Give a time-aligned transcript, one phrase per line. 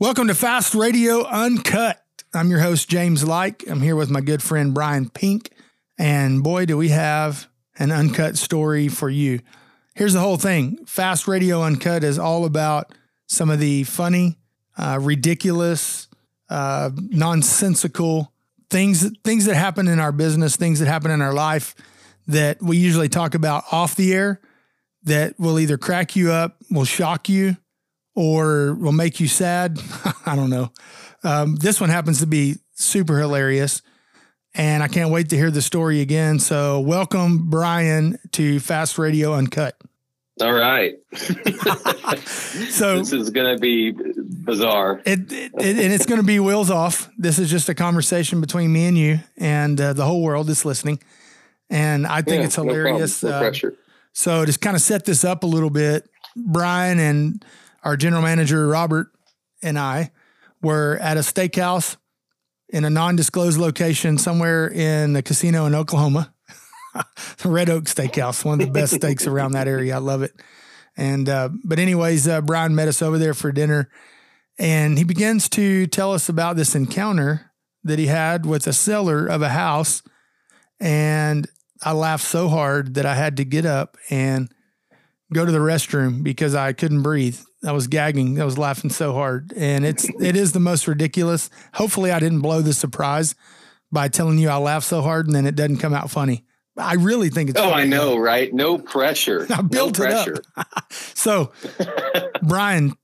[0.00, 2.00] Welcome to Fast Radio Uncut.
[2.32, 3.68] I'm your host, James Like.
[3.68, 5.50] I'm here with my good friend, Brian Pink.
[5.98, 7.48] And boy, do we have
[7.80, 9.40] an uncut story for you.
[9.96, 12.94] Here's the whole thing Fast Radio Uncut is all about
[13.26, 14.38] some of the funny,
[14.76, 16.06] uh, ridiculous,
[16.48, 18.32] uh, nonsensical
[18.70, 21.74] things, things that happen in our business, things that happen in our life
[22.28, 24.40] that we usually talk about off the air
[25.02, 27.56] that will either crack you up, will shock you,
[28.18, 29.78] or will make you sad.
[30.26, 30.72] I don't know.
[31.22, 33.80] Um, this one happens to be super hilarious.
[34.54, 36.40] And I can't wait to hear the story again.
[36.40, 39.76] So, welcome, Brian, to Fast Radio Uncut.
[40.40, 40.96] All right.
[42.26, 45.00] so this is going to be bizarre.
[45.04, 47.08] It, it, and it's going to be wheels off.
[47.18, 50.64] This is just a conversation between me and you, and uh, the whole world is
[50.64, 51.00] listening.
[51.70, 53.22] And I think Yeah, it's hilarious.
[53.22, 53.42] No, problem.
[53.42, 53.74] no Uh, pressure.
[54.12, 57.44] So just kind of set this up a little bit, Brian and
[57.82, 59.08] our general manager Robert
[59.62, 60.10] and I
[60.62, 61.96] were at a steakhouse
[62.68, 66.34] in a non-disclosed location somewhere in the casino in Oklahoma.
[67.44, 69.94] Red Oak Steakhouse, one of the best steaks around that area.
[69.94, 70.32] I love it.
[70.96, 73.88] And uh, but anyways, uh, Brian met us over there for dinner,
[74.58, 77.52] and he begins to tell us about this encounter
[77.84, 80.02] that he had with a seller of a house,
[80.80, 81.48] and
[81.82, 84.52] I laughed so hard that I had to get up and
[85.32, 87.38] go to the restroom because I couldn't breathe.
[87.64, 88.40] I was gagging.
[88.40, 89.52] I was laughing so hard.
[89.56, 91.50] And it's it is the most ridiculous.
[91.74, 93.34] Hopefully I didn't blow the surprise
[93.90, 96.44] by telling you I laughed so hard and then it doesn't come out funny.
[96.76, 97.82] I really think it's Oh, funny.
[97.82, 98.52] I know, right?
[98.54, 99.46] No pressure.
[99.50, 100.26] I built no it up.
[100.26, 100.42] pressure.
[101.14, 101.52] So
[102.42, 102.94] Brian,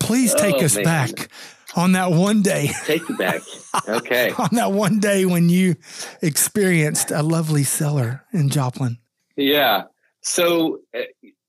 [0.00, 0.84] please take Oh, us man.
[0.84, 1.28] back
[1.76, 2.70] on that one day.
[2.84, 3.40] Take you back.
[3.88, 4.30] Okay.
[4.38, 5.76] On that one day when you
[6.20, 8.98] experienced a lovely seller in Joplin.
[9.36, 9.84] Yeah.
[10.20, 11.00] So uh,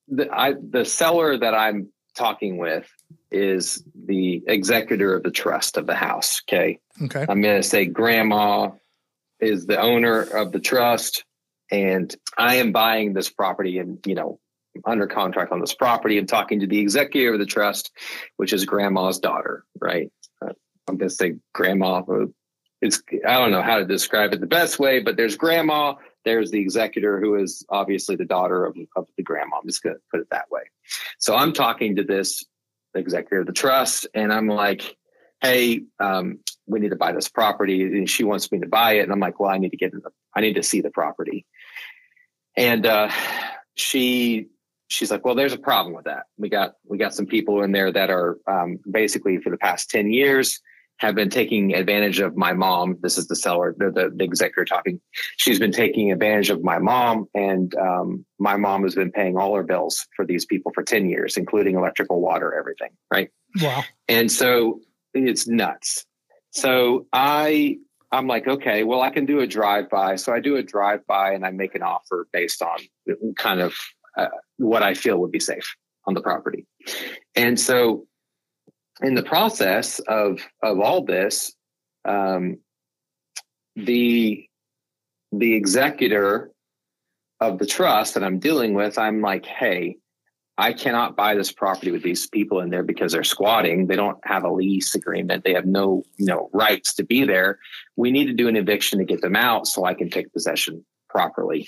[0.07, 2.89] the I, the seller that I'm talking with
[3.31, 6.41] is the executor of the trust of the house.
[6.47, 6.79] Okay.
[7.01, 7.25] Okay.
[7.27, 8.71] I'm going to say grandma
[9.39, 11.25] is the owner of the trust
[11.71, 14.39] and I am buying this property and, you know,
[14.85, 17.91] under contract on this property and talking to the executor of the trust,
[18.37, 20.11] which is grandma's daughter, right?
[20.41, 20.53] Uh,
[20.87, 21.99] I'm going to say grandma.
[21.99, 22.25] uh,
[22.81, 25.95] It's, I don't know how to describe it the best way, but there's grandma,
[26.25, 29.57] there's the executor who is obviously the daughter of, of the grandma.
[29.57, 30.61] I'm just going to put it that way.
[31.17, 32.45] So I'm talking to this
[32.95, 34.95] executor of the trust and I'm like,
[35.41, 37.83] hey, um, we need to buy this property.
[37.83, 39.03] And she wants me to buy it.
[39.03, 40.01] And I'm like, well, I need to get, the,
[40.35, 41.45] I need to see the property.
[42.55, 43.09] And, uh,
[43.75, 44.47] she,
[44.87, 46.23] she's like, well, there's a problem with that.
[46.37, 49.89] We got, we got some people in there that are, um, basically for the past
[49.89, 50.61] 10 years
[51.03, 52.97] have been taking advantage of my mom.
[53.01, 55.01] This is the seller, the, the, the executor talking.
[55.37, 59.53] She's been taking advantage of my mom and, um, my mom has been paying all
[59.55, 62.89] her bills for these people for 10 years, including electrical, water, everything.
[63.11, 63.29] Right.
[63.61, 63.83] Wow.
[64.07, 64.79] And so
[65.13, 66.05] it's nuts.
[66.51, 67.77] So I
[68.11, 70.17] I'm like, okay, well, I can do a drive by.
[70.17, 72.77] So I do a drive by and I make an offer based on
[73.37, 73.75] kind of
[74.15, 74.27] uh,
[74.57, 75.75] what I feel would be safe
[76.05, 76.67] on the property.
[77.35, 78.05] And so
[79.03, 81.53] in the process of of all this,
[82.05, 82.57] um,
[83.75, 84.47] the
[85.31, 86.51] the executor
[87.39, 89.97] of the trust that I'm dealing with, I'm like, hey,
[90.57, 93.87] I cannot buy this property with these people in there because they're squatting.
[93.87, 95.43] They don't have a lease agreement.
[95.43, 97.59] They have no, you know, rights to be there.
[97.95, 100.85] We need to do an eviction to get them out so I can take possession
[101.09, 101.67] properly.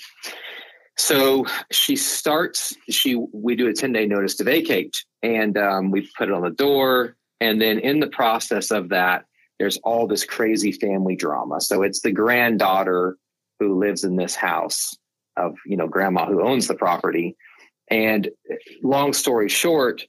[0.96, 6.08] So she starts, she we do a 10 day notice to vacate and um, we
[6.16, 7.16] put it on the door.
[7.40, 9.24] And then in the process of that,
[9.58, 11.60] there's all this crazy family drama.
[11.60, 13.16] So it's the granddaughter
[13.58, 14.96] who lives in this house
[15.36, 17.36] of, you know, grandma who owns the property.
[17.88, 18.28] And
[18.82, 20.04] long story short,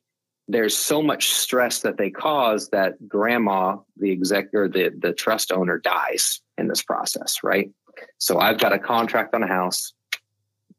[0.48, 5.52] there's so much stress that they cause that grandma, the exec or the, the trust
[5.52, 7.70] owner dies in this process, right?
[8.18, 9.94] So I've got a contract on a house.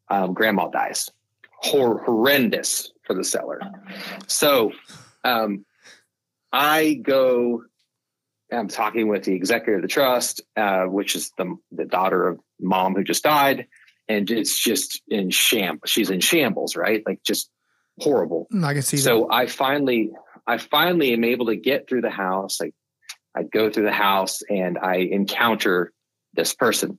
[0.08, 1.10] Um, grandma dies.
[1.60, 3.60] Hor- horrendous for the seller.
[4.26, 4.72] So
[5.24, 5.64] um,
[6.52, 7.62] I go,
[8.52, 12.40] I'm talking with the executor of the trust, uh, which is the, the daughter of
[12.60, 13.66] mom who just died.
[14.08, 15.90] And it's just in shambles.
[15.90, 17.02] She's in shambles, right?
[17.04, 17.50] Like just
[17.98, 18.48] horrible.
[18.62, 20.12] I can see So I finally,
[20.46, 22.60] I finally am able to get through the house.
[22.62, 22.72] I,
[23.36, 25.92] I go through the house and I encounter
[26.32, 26.98] this person.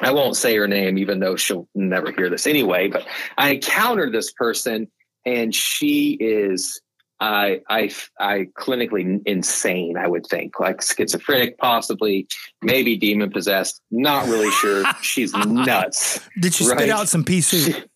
[0.00, 2.88] I won't say her name, even though she'll never hear this anyway.
[2.88, 3.06] But
[3.38, 4.90] I encounter this person,
[5.24, 6.80] and she is,
[7.18, 9.96] I, I, I clinically insane.
[9.96, 12.28] I would think like schizophrenic, possibly,
[12.62, 13.80] maybe demon possessed.
[13.90, 14.84] Not really sure.
[15.02, 16.20] She's nuts.
[16.40, 17.88] Did she spit out some pea soup?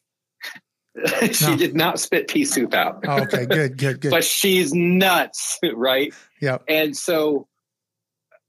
[1.32, 1.56] she no.
[1.56, 3.05] did not spit pea soup out.
[3.06, 4.11] Oh, okay, good, good, good.
[4.11, 6.12] but she's nuts, right?
[6.40, 6.58] Yeah.
[6.69, 7.46] And so,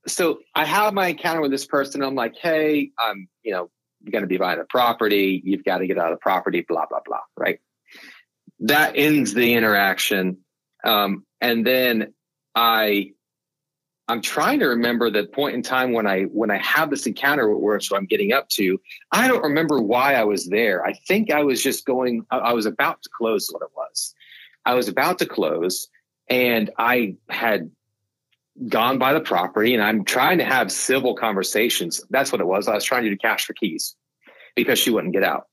[0.06, 2.02] so I have my encounter with this person.
[2.02, 3.70] I'm like, hey, I'm, you know,
[4.10, 5.40] going to be buying a property.
[5.44, 6.64] You've got to get out of the property.
[6.66, 7.20] Blah blah blah.
[7.36, 7.60] Right.
[8.60, 10.38] That ends the interaction,
[10.84, 12.14] um, and then
[12.54, 13.12] I
[14.08, 17.48] I'm trying to remember the point in time when I when I have this encounter
[17.56, 18.80] where so I'm getting up to.
[19.12, 20.84] I don't remember why I was there.
[20.84, 22.26] I think I was just going.
[22.30, 23.48] I was about to close.
[23.50, 24.14] What it was,
[24.66, 25.88] I was about to close,
[26.28, 27.70] and I had
[28.68, 32.02] gone by the property, and I'm trying to have civil conversations.
[32.10, 32.68] That's what it was.
[32.68, 33.94] I was trying to do cash for keys
[34.56, 35.46] because she wouldn't get out.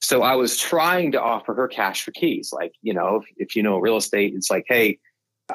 [0.00, 2.52] So I was trying to offer her cash for keys.
[2.52, 4.98] Like you know, if, if you know real estate, it's like, hey,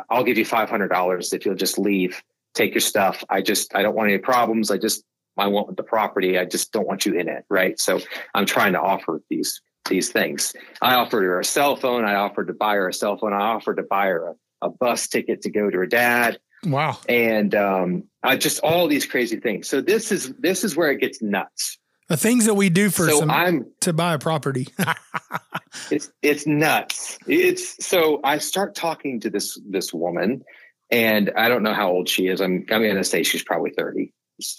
[0.10, 2.22] I'll give you five hundred dollars if you'll just leave
[2.56, 3.24] take your stuff.
[3.30, 4.72] I just, I don't want any problems.
[4.72, 5.04] I just,
[5.38, 6.40] I want the property.
[6.40, 7.44] I just don't want you in it.
[7.50, 7.80] Right.
[7.80, 8.00] So
[8.34, 10.54] I'm trying to offer these, these things.
[10.82, 12.06] I offered her a cell phone.
[12.06, 13.34] I offered to buy her a cell phone.
[13.34, 14.30] I offered to buy her
[14.62, 16.40] a, a bus ticket to go to her dad.
[16.66, 16.98] Wow.
[17.08, 19.68] And um, I just all these crazy things.
[19.68, 21.78] So this is this is where it gets nuts.
[22.08, 24.68] The things that we do for so some, I'm, to buy a property.
[25.92, 27.18] it's it's nuts.
[27.28, 30.44] It's so I start talking to this this woman
[30.92, 32.42] and I don't know how old she is.
[32.42, 34.14] I'm I'm to say she's probably thirty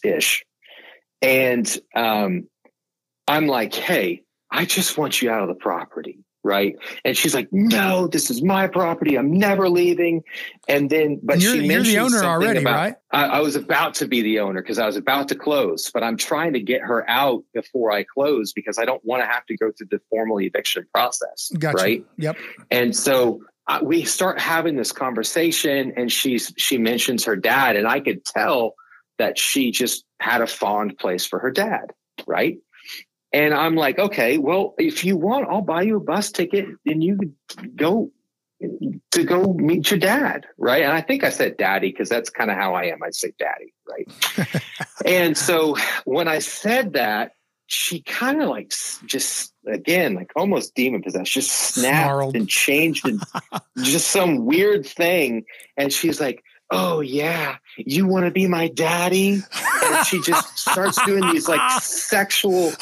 [0.04, 0.44] ish,
[1.22, 2.48] and um,
[3.28, 6.76] I'm like, hey, I just want you out of the property, right?
[7.04, 9.18] And she's like, no, this is my property.
[9.18, 10.22] I'm never leaving.
[10.68, 12.94] And then, but you're, she you're the owner already, about, right?
[13.10, 16.02] I, I, was about to be the owner because I was about to close, but
[16.02, 19.44] I'm trying to get her out before I close because I don't want to have
[19.46, 21.76] to go through the formal eviction process, gotcha.
[21.76, 22.06] right?
[22.16, 22.36] Yep.
[22.70, 27.86] And so uh, we start having this conversation and she's she mentions her dad and
[27.86, 28.74] i could tell
[29.18, 31.92] that she just had a fond place for her dad
[32.26, 32.58] right
[33.36, 37.04] and i'm like okay well if you want i'll buy you a bus ticket and
[37.04, 37.18] you
[37.48, 38.10] could go
[39.10, 40.82] to go meet your dad right?
[40.82, 43.02] And i think i said daddy because that's kind of how i am.
[43.02, 44.62] I say daddy right?
[45.04, 47.32] And so when i said that
[47.66, 48.72] she kind of like
[49.04, 52.36] just again like almost demon possessed just snapped Snarled.
[52.36, 53.20] and changed and
[53.82, 55.44] just some weird thing.
[55.76, 59.42] And she's like oh yeah you want to be my daddy
[59.84, 62.72] and she just starts doing these like sexual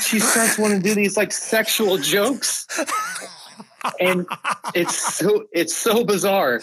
[0.00, 2.66] she starts wanting to do these like sexual jokes
[4.00, 4.26] and
[4.74, 6.60] it's so it's so bizarre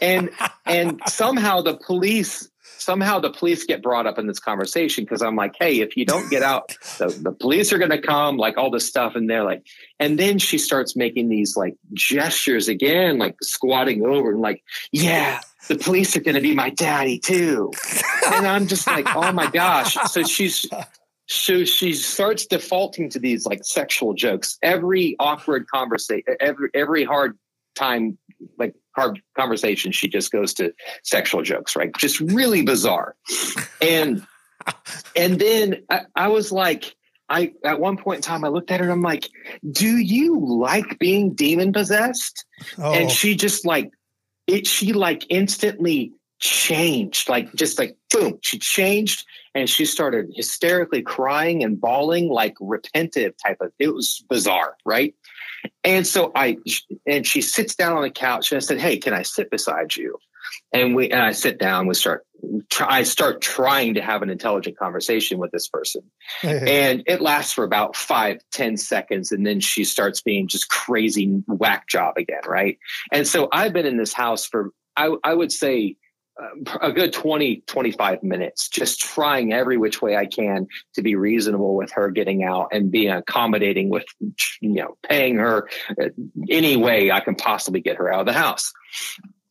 [0.00, 0.30] and
[0.66, 2.50] and somehow the police
[2.84, 6.04] somehow the police get brought up in this conversation because I'm like, hey, if you
[6.04, 9.16] don't get out, the, the police are going to come, like all this stuff.
[9.16, 9.66] And they're like,
[9.98, 15.40] and then she starts making these like gestures again, like squatting over and like, yeah,
[15.68, 17.70] the police are going to be my daddy too.
[18.26, 19.94] And I'm just like, oh my gosh.
[20.10, 20.66] So she's,
[21.26, 27.38] so she starts defaulting to these like sexual jokes every awkward conversation every every hard
[27.74, 28.18] time
[28.58, 30.72] like hard conversation, she just goes to
[31.02, 31.94] sexual jokes, right?
[31.96, 33.16] Just really bizarre.
[33.80, 34.26] And
[35.16, 36.94] and then I, I was like,
[37.28, 39.28] I at one point in time I looked at her and I'm like,
[39.70, 42.44] do you like being demon possessed?
[42.78, 42.92] Oh.
[42.92, 43.92] And she just like
[44.46, 51.02] it she like instantly changed, like just like boom, she changed and she started hysterically
[51.02, 55.14] crying and bawling like repentive type of it was bizarre, right?
[55.82, 56.58] And so I,
[57.06, 59.96] and she sits down on the couch and I said, Hey, can I sit beside
[59.96, 60.18] you?
[60.72, 62.26] And we, and I sit down, we start,
[62.70, 66.02] try, I start trying to have an intelligent conversation with this person.
[66.42, 69.32] and it lasts for about five, ten seconds.
[69.32, 72.42] And then she starts being just crazy whack job again.
[72.46, 72.78] Right.
[73.12, 75.96] And so I've been in this house for, I, I would say
[76.80, 81.76] a good 20 25 minutes just trying every which way i can to be reasonable
[81.76, 84.04] with her getting out and being accommodating with
[84.60, 85.68] you know paying her
[86.00, 86.08] uh,
[86.50, 88.72] any way i can possibly get her out of the house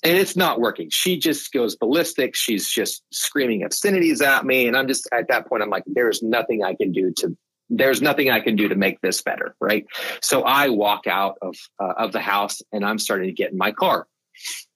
[0.03, 4.75] and it's not working she just goes ballistic she's just screaming obscenities at me and
[4.77, 7.35] i'm just at that point i'm like there's nothing i can do to
[7.69, 9.85] there's nothing I can do to make this better, right?
[10.21, 13.57] So I walk out of uh, of the house and I'm starting to get in
[13.57, 14.07] my car.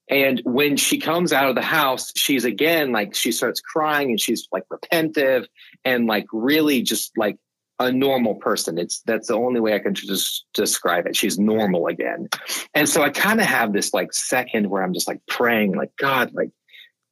[0.09, 4.19] And when she comes out of the house, she's again like she starts crying and
[4.19, 5.47] she's like repentive
[5.83, 7.37] and like really just like
[7.79, 8.77] a normal person.
[8.77, 11.15] It's that's the only way I can just describe it.
[11.15, 12.29] She's normal again.
[12.73, 15.91] And so I kind of have this like second where I'm just like praying, like,
[15.97, 16.49] God, like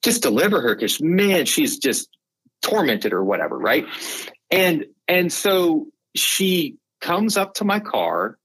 [0.03, 2.09] just deliver her because man, she's just
[2.61, 3.85] tormented or whatever, right?
[4.51, 8.37] And and so she comes up to my car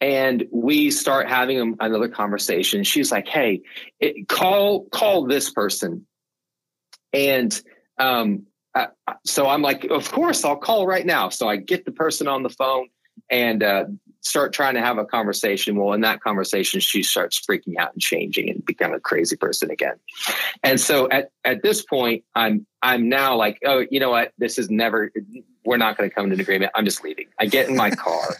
[0.00, 3.62] and we start having another conversation she's like hey
[4.00, 6.04] it, call call this person
[7.12, 7.62] and
[7.98, 8.86] um, uh,
[9.24, 12.42] so i'm like of course i'll call right now so i get the person on
[12.42, 12.88] the phone
[13.30, 13.84] and uh,
[14.20, 15.76] start trying to have a conversation.
[15.76, 19.70] Well, in that conversation, she starts freaking out and changing and becoming a crazy person
[19.70, 19.96] again.
[20.62, 24.32] And so at, at this point, I'm I'm now like, oh, you know what?
[24.38, 25.12] This is never.
[25.64, 26.72] We're not going to come to an agreement.
[26.74, 27.26] I'm just leaving.
[27.38, 28.36] I get in my car,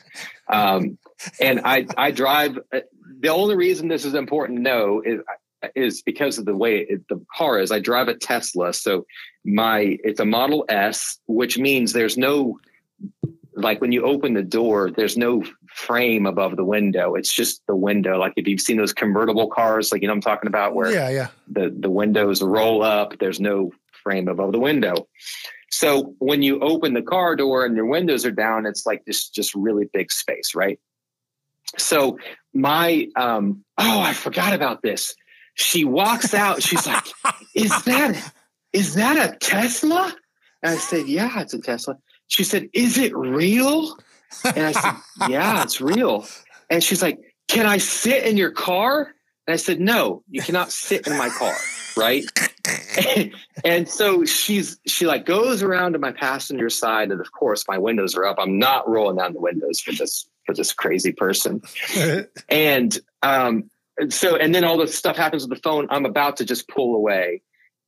[0.49, 0.99] um,
[1.41, 2.59] and I I drive.
[2.73, 2.81] Uh,
[3.21, 5.21] the only reason this is important to know is
[5.75, 7.71] is because of the way it, the car is.
[7.71, 9.07] I drive a Tesla, so
[9.45, 12.59] my it's a Model S, which means there's no
[13.55, 17.15] like when you open the door, there's no frame above the window.
[17.15, 18.19] It's just the window.
[18.19, 21.11] Like if you've seen those convertible cars, like you know I'm talking about, where yeah,
[21.11, 23.19] yeah, the the windows roll up.
[23.19, 24.95] There's no frame above the window.
[25.71, 29.29] So when you open the car door and your windows are down, it's like this
[29.29, 30.79] just really big space, right?
[31.79, 32.19] So
[32.53, 35.15] my um oh, I forgot about this.
[35.55, 36.63] She walks out.
[36.63, 37.05] She's like,
[37.55, 38.33] "Is that
[38.73, 40.15] is that a Tesla?"
[40.63, 41.99] And I said, "Yeah, it's a Tesla."
[42.33, 43.95] She said, Is it real?
[44.57, 44.95] And I said,
[45.29, 46.27] Yeah, it's real.
[46.71, 47.19] And she's like,
[47.49, 49.15] Can I sit in your car?
[49.47, 51.55] And I said, No, you cannot sit in my car.
[51.95, 52.25] Right.
[53.67, 57.11] and, so she's, she like goes around to my passenger side.
[57.11, 58.37] And of course, my windows are up.
[58.39, 61.61] I'm not rolling down the windows for this, for this crazy person.
[62.49, 63.69] and, um,
[64.09, 65.87] so, and then all this stuff happens with the phone.
[65.91, 67.43] I'm about to just pull away.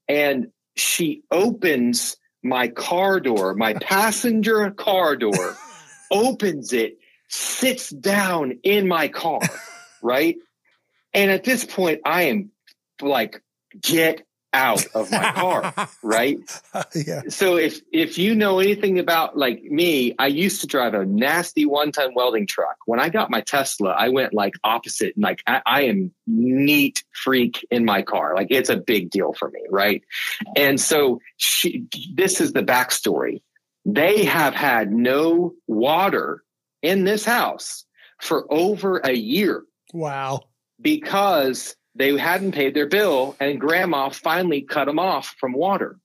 [0.08, 5.56] And she opens my car door, my passenger car door,
[6.10, 9.40] opens it, sits down in my car,
[10.02, 10.36] right?
[11.12, 12.50] And at this point, I am
[13.00, 13.42] like,
[13.80, 16.38] get out of my car, right?
[16.94, 17.22] yeah.
[17.28, 21.66] So if if you know anything about like me, I used to drive a nasty
[21.66, 22.76] one-ton welding truck.
[22.86, 25.14] When I got my Tesla, I went like opposite.
[25.18, 28.34] Like I, I am neat freak in my car.
[28.34, 30.02] Like it's a big deal for me, right?
[30.56, 33.42] And so she, this is the backstory.
[33.84, 36.42] They have had no water
[36.80, 37.84] in this house
[38.20, 39.64] for over a year.
[39.92, 40.42] Wow.
[40.80, 45.98] Because they hadn't paid their bill, and grandma finally cut them off from water.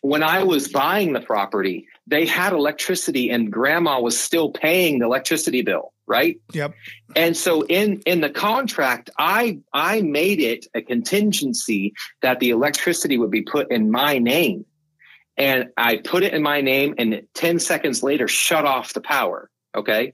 [0.00, 5.06] When I was buying the property, they had electricity, and grandma was still paying the
[5.06, 6.40] electricity bill, right?
[6.52, 6.74] Yep.
[7.14, 13.16] And so in in the contract, I I made it a contingency that the electricity
[13.16, 14.64] would be put in my name.
[15.36, 19.48] And I put it in my name and 10 seconds later shut off the power.
[19.74, 20.12] Okay.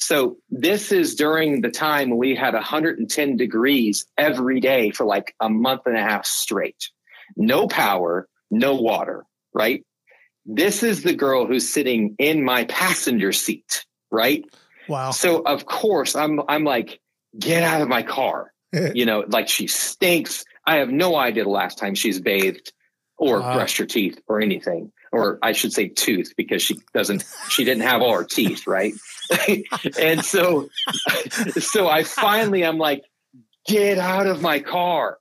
[0.00, 5.50] So this is during the time we had 110 degrees every day for like a
[5.50, 6.88] month and a half straight.
[7.36, 9.84] No power, no water, right?
[10.46, 14.42] This is the girl who's sitting in my passenger seat, right?
[14.88, 15.10] Wow.
[15.10, 16.98] So of course I'm I'm like,
[17.38, 18.52] get out of my car.
[18.94, 20.44] you know, like she stinks.
[20.66, 22.72] I have no idea the last time she's bathed
[23.18, 23.54] or wow.
[23.54, 27.82] brushed her teeth or anything or I should say tooth because she doesn't she didn't
[27.82, 28.94] have all her teeth, right?
[30.00, 30.68] and so
[31.58, 33.04] so I finally I'm like,
[33.66, 35.18] get out of my car.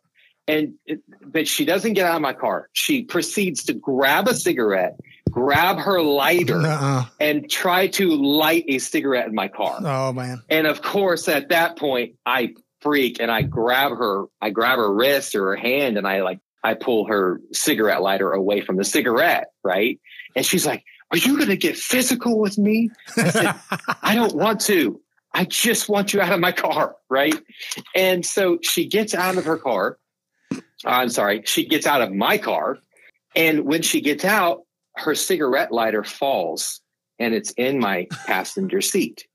[0.47, 0.73] And
[1.21, 2.69] but she doesn't get out of my car.
[2.73, 7.05] She proceeds to grab a cigarette, grab her lighter, uh-uh.
[7.19, 9.79] and try to light a cigarette in my car.
[9.79, 10.41] Oh man.
[10.49, 14.91] And of course, at that point, I freak and I grab her, I grab her
[14.91, 18.83] wrist or her hand and I like I pull her cigarette lighter away from the
[18.83, 19.99] cigarette, right?
[20.35, 22.89] And she's like, Are you going to get physical with me?
[23.17, 23.55] I said,
[24.01, 24.99] I don't want to.
[25.33, 27.35] I just want you out of my car, right?
[27.95, 29.97] And so she gets out of her car.
[30.51, 32.79] Uh, I'm sorry, she gets out of my car.
[33.35, 34.63] And when she gets out,
[34.95, 36.81] her cigarette lighter falls
[37.19, 39.27] and it's in my passenger seat.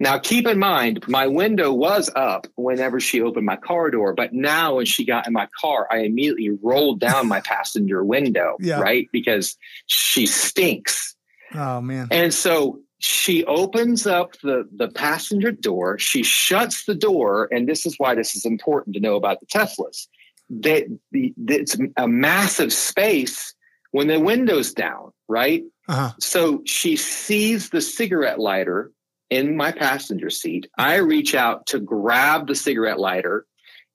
[0.00, 4.32] Now, keep in mind, my window was up whenever she opened my car door, but
[4.32, 8.80] now when she got in my car, I immediately rolled down my passenger window, yeah.
[8.80, 9.08] right?
[9.12, 11.14] Because she stinks.
[11.54, 12.08] Oh, man.
[12.10, 17.86] And so she opens up the, the passenger door, she shuts the door, and this
[17.86, 20.08] is why this is important to know about the Teslas.
[20.50, 23.54] That it's a massive space
[23.92, 25.62] when the window's down, right?
[25.88, 26.12] Uh-huh.
[26.18, 28.90] So she sees the cigarette lighter
[29.30, 30.68] in my passenger seat.
[30.78, 33.46] I reach out to grab the cigarette lighter,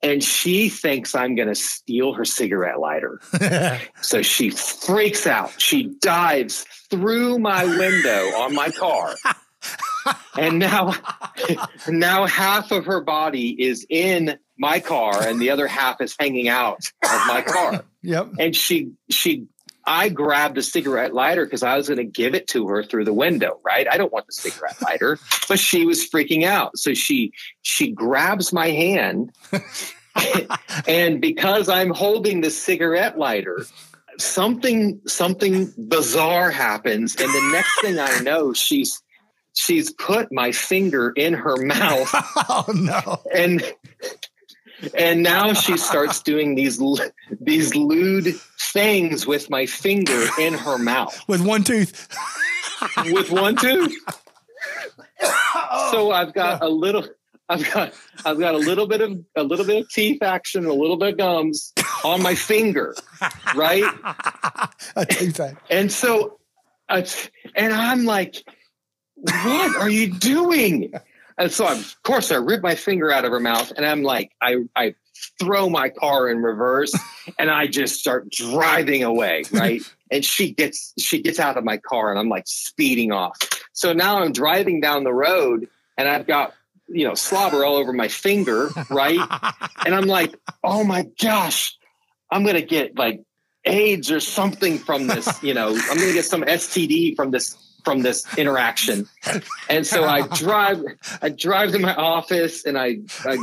[0.01, 3.19] and she thinks I'm going to steal her cigarette lighter.
[4.01, 5.51] so she freaks out.
[5.59, 9.15] She dives through my window on my car.
[10.37, 10.93] and now
[11.87, 16.47] now half of her body is in my car and the other half is hanging
[16.47, 17.83] out of my car.
[18.01, 18.29] Yep.
[18.39, 19.47] And she she
[19.89, 23.05] I grabbed a cigarette lighter because I was going to give it to her through
[23.05, 23.87] the window, right?
[23.91, 25.17] I don't want the cigarette lighter,
[25.49, 26.77] but she was freaking out.
[26.77, 29.31] So she she grabs my hand
[30.87, 33.65] and because I'm holding the cigarette lighter,
[34.19, 39.01] something something bizarre happens and the next thing I know she's
[39.53, 42.11] she's put my finger in her mouth.
[42.47, 43.23] oh no!
[43.35, 43.63] And
[44.97, 46.81] and now she starts doing these
[47.41, 52.07] these lewd things with my finger in her mouth with one tooth.
[53.11, 53.95] with one tooth.
[55.91, 57.05] so I've got a little.
[57.51, 57.93] I've got
[58.25, 61.13] I've got a little bit of a little bit of teeth action, a little bit
[61.13, 62.95] of gums on my finger,
[63.55, 63.83] right?
[65.69, 66.39] And so,
[66.89, 67.01] uh,
[67.55, 68.35] and I'm like,
[69.15, 70.93] what are you doing?
[71.39, 74.33] And so, of course, I rip my finger out of her mouth, and I'm like,
[74.41, 74.93] I I
[75.39, 76.93] throw my car in reverse,
[77.39, 79.81] and I just start driving away, right?
[80.11, 83.37] and she gets she gets out of my car, and I'm like speeding off.
[83.71, 85.67] So now I'm driving down the road,
[85.97, 86.53] and I've got
[86.91, 89.19] you know, slobber all over my finger, right?
[89.85, 91.77] and I'm like, oh my gosh,
[92.31, 93.23] I'm gonna get like
[93.65, 98.01] AIDS or something from this, you know, I'm gonna get some STD from this from
[98.01, 99.07] this interaction.
[99.69, 100.83] And so I drive
[101.21, 103.37] I drive to my office and I, I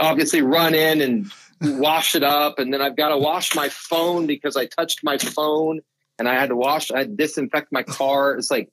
[0.00, 1.30] obviously run in and
[1.60, 5.18] wash it up and then I've got to wash my phone because I touched my
[5.18, 5.80] phone
[6.18, 8.36] and I had to wash I disinfect my car.
[8.36, 8.70] It's like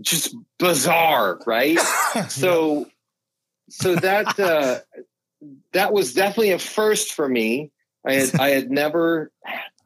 [0.00, 1.78] just bizarre, right?
[2.28, 2.86] So
[3.68, 4.80] so that uh,
[5.72, 7.70] that was definitely a first for me.
[8.04, 9.30] I had I had never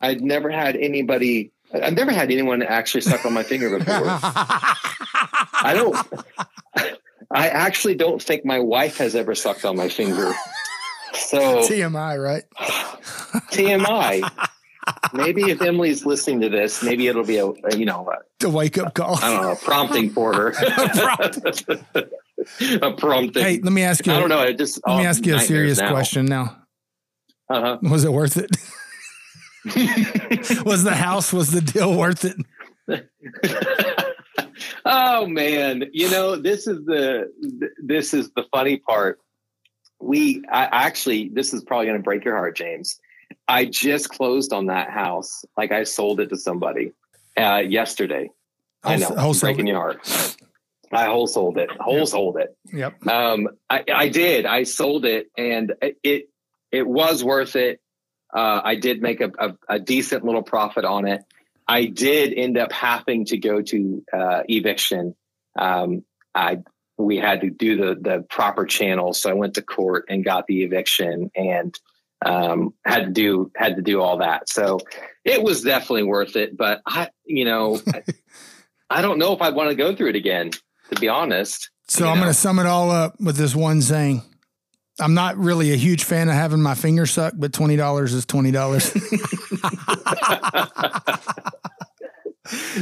[0.01, 1.53] I'd never had anybody
[1.83, 3.95] I've never had anyone actually suck on my finger before.
[3.97, 5.97] I don't
[7.31, 10.33] I actually don't think my wife has ever sucked on my finger.
[11.15, 12.45] So TMI, right?
[13.51, 14.31] TMI.
[15.13, 18.51] Maybe if Emily's listening to this, maybe it'll be a, a you know a, the
[18.51, 19.17] wake up call.
[19.17, 20.51] I don't know, prompting for her.
[22.83, 23.43] a prompting.
[23.43, 24.13] Hey, let me ask you.
[24.13, 24.43] I don't know.
[24.43, 25.91] It just let me ask you a serious now.
[25.91, 26.59] question now.
[27.49, 27.79] Uh-huh.
[27.83, 28.51] Was it worth it?
[30.65, 32.37] was the house was the deal worth it?
[34.85, 37.33] oh man, you know this is the
[37.83, 39.21] this is the funny part.
[40.01, 43.01] We I actually this is probably going to break your heart, James.
[43.49, 45.45] I just closed on that house.
[45.57, 46.93] Like I sold it to somebody
[47.39, 48.31] uh, yesterday.
[48.83, 49.49] I know, wholesale.
[49.49, 50.07] breaking your heart.
[50.93, 51.71] I wholesaled it.
[51.71, 52.57] Wholesaled it.
[52.73, 53.07] Yep.
[53.07, 54.47] Um, I, I did.
[54.47, 56.29] I sold it, and it
[56.71, 57.81] it was worth it.
[58.35, 61.23] Uh, I did make a, a, a, decent little profit on it.
[61.69, 65.15] I did end up having to go to uh, eviction.
[65.57, 66.59] Um, I
[66.99, 70.49] we had to do the the proper channels, so I went to court and got
[70.49, 71.79] the eviction, and
[72.27, 74.49] um, had to do had to do all that.
[74.49, 74.81] So
[75.25, 76.57] it was definitely worth it.
[76.57, 78.03] But I, you know, I,
[78.91, 80.51] I don't know if I'd want to go through it again.
[80.93, 81.71] To be honest.
[81.89, 84.23] So I'm going to sum it all up with this one saying.
[85.01, 88.27] I'm not really a huge fan of having my finger sucked, but twenty dollars is
[88.27, 88.91] twenty dollars.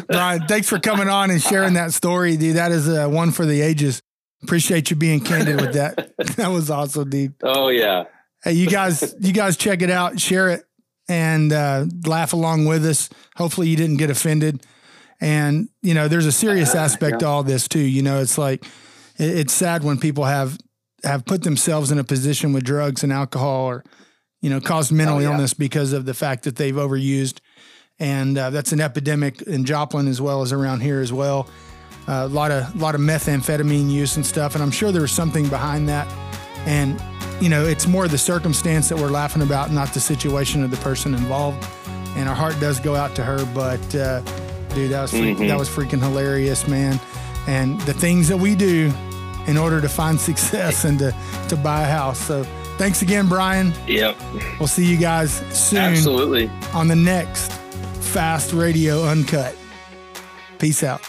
[0.08, 2.56] Brian, thanks for coming on and sharing that story, dude.
[2.56, 4.02] That is a uh, one for the ages.
[4.42, 6.12] Appreciate you being candid with that.
[6.36, 7.34] that was awesome, dude.
[7.42, 8.04] Oh yeah,
[8.44, 10.64] Hey, you guys, you guys check it out, share it,
[11.08, 13.08] and uh, laugh along with us.
[13.36, 14.66] Hopefully, you didn't get offended.
[15.20, 17.18] And you know, there's a serious uh, aspect yeah.
[17.18, 17.78] to all this too.
[17.78, 18.64] You know, it's like
[19.16, 20.58] it, it's sad when people have
[21.04, 23.84] have put themselves in a position with drugs and alcohol, or
[24.40, 25.30] you know, caused mental oh, yeah.
[25.30, 27.40] illness because of the fact that they've overused.
[27.98, 31.48] And uh, that's an epidemic in Joplin as well as around here as well.
[32.08, 35.02] Uh, a lot of a lot of methamphetamine use and stuff, and I'm sure there
[35.02, 36.08] was something behind that.
[36.66, 37.00] And
[37.40, 40.76] you know, it's more the circumstance that we're laughing about, not the situation of the
[40.78, 41.66] person involved.
[42.16, 44.20] And our heart does go out to her, but uh,
[44.74, 45.48] dude, that was freak, mm-hmm.
[45.48, 47.00] that was freaking hilarious, man.
[47.46, 48.92] And the things that we do
[49.46, 51.14] in order to find success and to
[51.48, 52.20] to buy a house.
[52.20, 52.44] So
[52.78, 53.72] thanks again, Brian.
[53.86, 54.16] Yep.
[54.58, 55.78] We'll see you guys soon.
[55.78, 56.50] Absolutely.
[56.72, 57.52] On the next
[58.00, 59.56] Fast Radio Uncut.
[60.58, 61.02] Peace out.